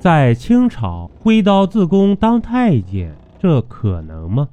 [0.00, 4.48] 在清朝挥刀自宫当太监，这可能吗？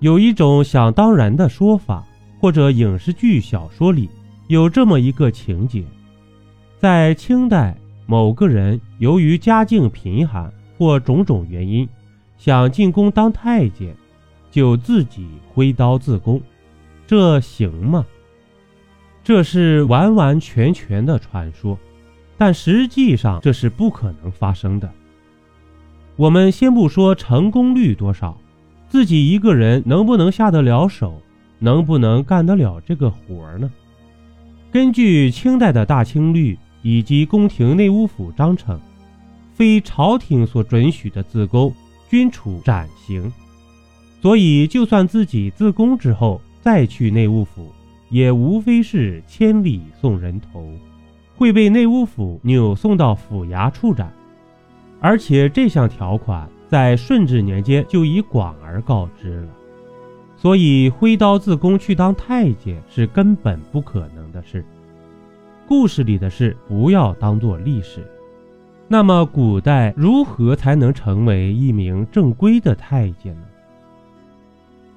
[0.00, 2.04] 有一种想当然的说法，
[2.38, 4.10] 或者影视剧、小说里
[4.48, 5.82] 有这么一个情节：
[6.78, 11.88] 在清代，某个人由于家境贫寒或种种原因，
[12.36, 13.96] 想进宫当太监，
[14.50, 16.38] 就自己挥刀自宫，
[17.06, 18.04] 这行吗？
[19.24, 21.78] 这是完完全全的传说。
[22.38, 24.90] 但实际上这是不可能发生的。
[26.16, 28.38] 我们先不说成功率多少，
[28.88, 31.20] 自己一个人能不能下得了手，
[31.58, 33.70] 能不能干得了这个活儿呢？
[34.70, 38.78] 根据清代的大清律以及宫廷内务府章程，
[39.54, 41.74] 非朝廷所准许的自宫
[42.08, 43.32] 均处斩刑。
[44.20, 47.72] 所以，就算自己自宫之后再去内务府，
[48.10, 50.68] 也无非是千里送人头。
[51.36, 54.10] 会被内务府扭送到府衙处斩，
[55.00, 59.48] 而且这项条款在顺治年间就已广而告之了，
[60.36, 64.64] 所以挥刀自宫去当太监是根本不可能的事。
[65.68, 68.06] 故事里的事不要当做历史。
[68.88, 73.42] 那么，古代如何才能成为一名正规的太监呢？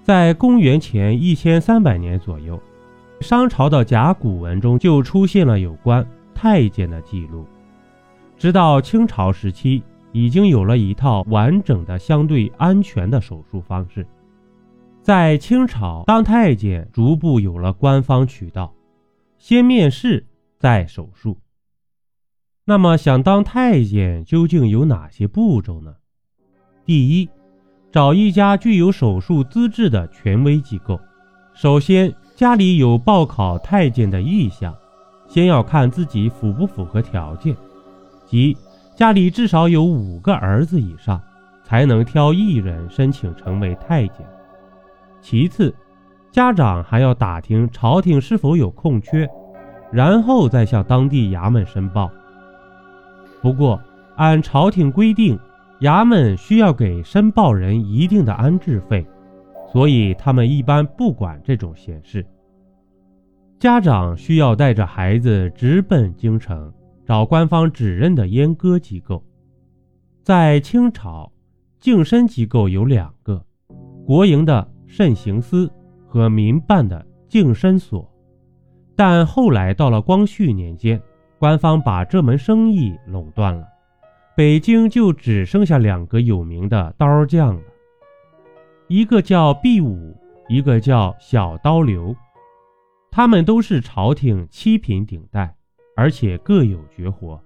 [0.03, 2.61] 在公元前一千三百年左右，
[3.19, 6.05] 商朝的甲骨文中就出现了有关。
[6.41, 7.45] 太监的记录，
[8.37, 14.07] 直到清朝时期，已经有了一套完整的、相对安全的手术方式。
[15.01, 18.73] 在清朝当太监，逐步有了官方渠道，
[19.37, 20.25] 先面试，
[20.57, 21.37] 再手术。
[22.63, 25.93] 那么，想当太监究竟有哪些步骤呢？
[26.85, 27.27] 第一，
[27.91, 30.97] 找一家具有手术资质的权威机构。
[31.53, 34.73] 首先，家里有报考太监的意向。
[35.29, 37.55] 先要看自己符不符合条件，
[38.25, 38.57] 即
[38.95, 41.21] 家里至少有五个儿子以上，
[41.63, 44.25] 才能挑一人申请成为太监。
[45.21, 45.73] 其次，
[46.31, 49.29] 家长还要打听朝廷是否有空缺，
[49.91, 52.09] 然后再向当地衙门申报。
[53.39, 53.79] 不过，
[54.15, 55.39] 按朝廷规定，
[55.81, 59.05] 衙门需要给申报人一定的安置费，
[59.71, 62.25] 所以他们一般不管这种闲事。
[63.59, 66.73] 家长需要带着孩子直奔京城，
[67.05, 69.21] 找官方指认的阉割机构。
[70.23, 71.29] 在清朝，
[71.77, 73.43] 净身机构有两个：
[74.05, 75.69] 国营的慎刑司
[76.07, 78.09] 和民办的净身所。
[78.95, 81.01] 但后来到了光绪年间，
[81.37, 83.67] 官方把这门生意垄断了，
[84.37, 87.61] 北京就只剩下两个有名的刀匠了，
[88.87, 90.15] 一个叫毕武，
[90.47, 92.15] 一个叫小刀刘。
[93.11, 95.55] 他们都是朝廷七品顶戴，
[95.95, 97.41] 而且各有绝活，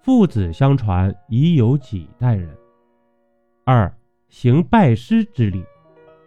[0.00, 2.48] 父子相传已有几代人。
[3.64, 3.92] 二
[4.28, 5.64] 行拜师之礼，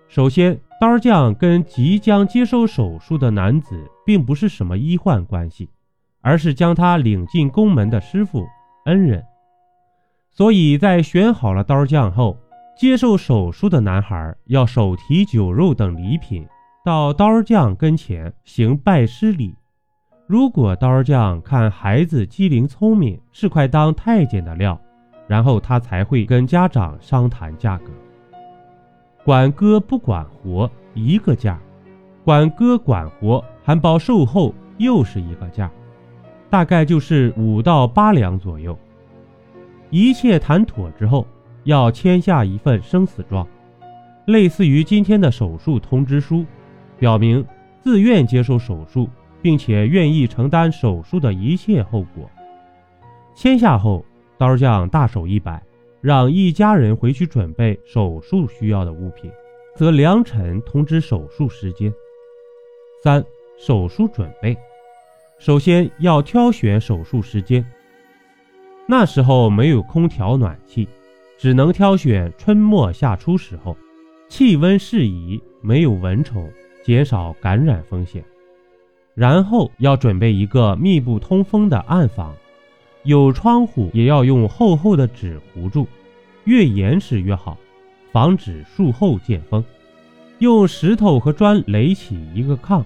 [0.08, 5.70] 首先，刀匠跟即将接受手术的男子并不是什么医患关系，
[6.22, 8.46] 而是将他领进宫门的师傅
[8.86, 9.24] 恩人。
[10.32, 12.38] 所以在选好了刀匠后，
[12.78, 16.46] 接受手术的男孩要手提酒肉等礼品。
[16.86, 19.56] 到刀匠跟前行拜师礼，
[20.28, 24.80] 如果刀匠看孩子机灵聪明，是块当太监的料，
[25.28, 27.86] 然后他才会跟家长商谈价格。
[29.24, 31.60] 管哥不管活一个价，
[32.24, 35.72] 管哥管活含包售后又是一个价，
[36.52, 38.78] 大概就是五到八两左右。
[39.90, 41.26] 一切谈妥之后，
[41.64, 43.48] 要签下一份生死状，
[44.28, 46.46] 类似于今天的手术通知书。
[46.98, 47.46] 表明
[47.82, 49.10] 自愿接受手术，
[49.42, 52.30] 并且愿意承担手术的一切后果。
[53.36, 54.04] 签下后，
[54.38, 55.62] 刀匠大手一摆，
[56.02, 59.32] 让一家人回去准备手术需要的物品，
[59.76, 61.94] 则良辰通知手术时间。
[63.04, 63.24] 三、
[63.58, 64.58] 手术准备，
[65.38, 67.66] 首先要挑选手术时间。
[68.88, 70.88] 那时候没有空调暖气，
[71.38, 73.76] 只能挑选春末夏初时候，
[74.30, 76.50] 气温适宜，没有蚊虫。
[76.86, 78.24] 减少感染风险，
[79.16, 82.36] 然后要准备一个密不通风的暗房，
[83.02, 85.88] 有窗户也要用厚厚的纸糊住，
[86.44, 87.58] 越严实越好，
[88.12, 89.66] 防止术后见风。
[90.38, 92.84] 用石头和砖垒起一个炕，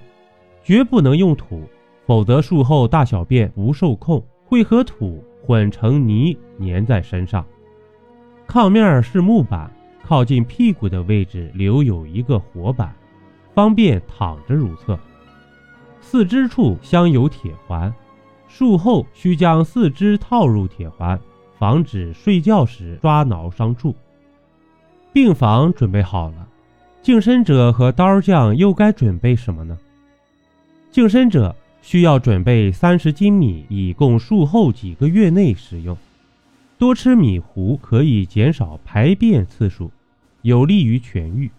[0.63, 1.63] 绝不能用土，
[2.05, 7.45] 否则术后大小便不受控，会和土混成泥粘在身上。
[8.47, 9.69] 炕面是木板，
[10.05, 12.95] 靠近屁股的位置留有一个活板。
[13.53, 14.97] 方便躺着如厕，
[16.01, 17.93] 四肢处镶有铁环，
[18.47, 21.19] 术后需将四肢套入铁环，
[21.57, 23.95] 防止睡觉时抓挠伤处。
[25.11, 26.47] 病房准备好了，
[27.01, 29.77] 净身者和刀匠又该准备什么呢？
[30.91, 35.97] 净身者需要准备三十斤米，以供术后几个月内食用。
[36.77, 39.91] 多吃米糊可以减少排便次数，
[40.43, 41.51] 有利于痊愈。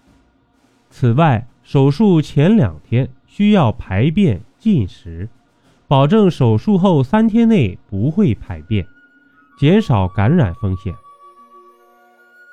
[0.88, 5.28] 此外，手术前两天需要排便进食，
[5.87, 8.84] 保证手术后三天内不会排便，
[9.56, 10.93] 减少感染风险。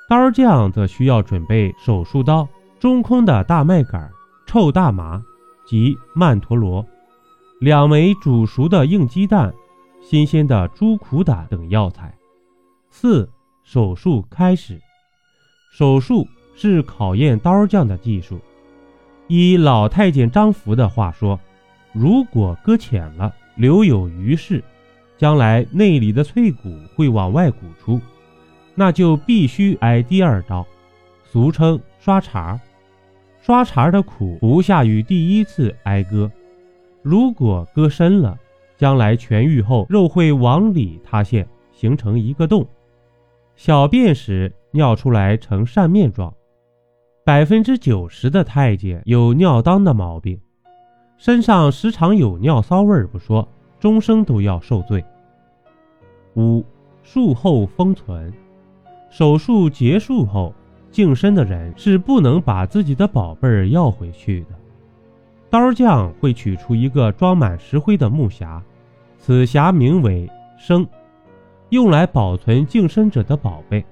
[0.08, 2.48] 刀匠则需要准备手术刀、
[2.78, 4.08] 中空的大麦秆、
[4.46, 5.20] 臭大麻
[5.66, 6.86] 及曼陀罗、
[7.58, 9.52] 两枚煮熟的硬鸡蛋、
[10.00, 12.16] 新鲜的猪苦胆等药材。
[12.88, 13.28] 四
[13.64, 14.80] 手术开始，
[15.72, 16.24] 手术
[16.54, 18.38] 是考验刀匠的技术。
[19.28, 21.38] 以老太监张福的话说，
[21.92, 24.64] 如果搁浅了，留有余事，
[25.16, 28.00] 将来内里的脆骨会往外鼓出，
[28.74, 30.66] 那就必须挨第二刀，
[31.24, 32.58] 俗称刷茬。
[33.40, 36.30] 刷茬的苦不下于第一次挨割。
[37.02, 38.38] 如果割深了，
[38.76, 42.66] 将来痊愈后，肉会往里塌陷，形成一个洞。
[43.56, 46.32] 小便时尿出来呈扇面状，
[47.28, 50.40] 百分之九十的太监有尿当的毛病，
[51.18, 53.46] 身上时常有尿骚味儿不说，
[53.78, 55.04] 终生都要受罪。
[56.36, 56.64] 五
[57.02, 58.32] 术后封存，
[59.10, 60.54] 手术结束后，
[60.90, 64.56] 净身的人是不能把自己的宝贝儿要回去的。
[65.50, 68.58] 刀匠会取出一个装满石灰的木匣，
[69.18, 70.26] 此匣名为
[70.56, 70.88] 生。
[71.68, 73.84] 用来保存净身者的宝贝，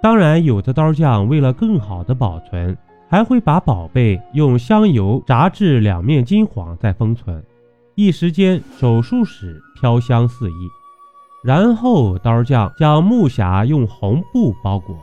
[0.00, 2.76] 当然，有的刀匠为了更好的保存，
[3.08, 7.44] 还会把宝贝用香油炸至两面金黄再封存，
[7.96, 10.54] 一时间手术室飘香四溢。
[11.42, 14.96] 然后，刀匠将木匣用红布包裹，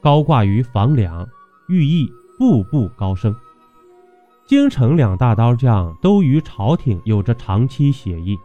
[0.00, 1.28] 高挂于房梁，
[1.68, 3.34] 寓意步步高升。
[4.46, 8.38] 京城两大刀匠都与朝廷有着长期协议，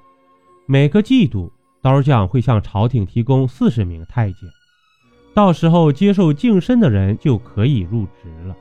[0.66, 1.52] 每个季度。
[1.82, 4.50] 刀匠会向朝廷提供四十名太监，
[5.36, 8.56] 到时候接受净身的人就可以入职了。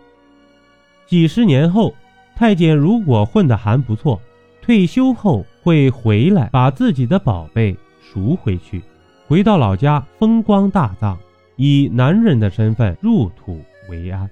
[1.06, 1.94] 几十年后，
[2.34, 4.20] 太监如果混得还不错，
[4.60, 8.82] 退休后会回来把自己的宝贝赎回去，
[9.28, 11.16] 回到老家风光大葬，
[11.56, 14.28] 以男人的身份入土为安。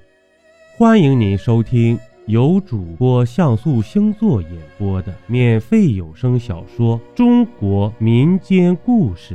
[0.77, 1.99] 欢迎您收听。
[2.27, 9.35] 由主播像素星座演播的免费有声小说《中国民间故事》，